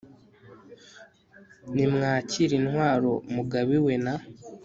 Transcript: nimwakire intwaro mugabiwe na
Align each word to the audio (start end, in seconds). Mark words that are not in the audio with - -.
nimwakire 1.73 2.53
intwaro 2.59 3.11
mugabiwe 3.33 3.93
na 4.05 4.15